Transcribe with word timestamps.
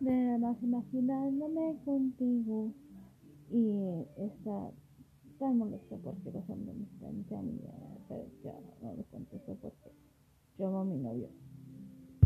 de 0.00 0.38
más 0.38 0.62
imaginándome 0.62 1.76
contigo 1.84 2.72
y 3.50 4.04
está 4.16 4.70
tan 5.38 5.58
molesta 5.58 5.96
porque 5.96 6.30
los 6.30 6.48
hombres 6.48 6.76
me 6.76 6.84
están 6.84 7.24
llamando 7.26 7.98
pero 8.08 8.26
ya 8.42 8.54
no 8.82 8.94
les 8.94 9.06
contesto 9.06 9.56
porque 9.60 9.92
llamo 10.58 10.80
a 10.80 10.84
mi 10.84 10.96
novio. 10.98 11.28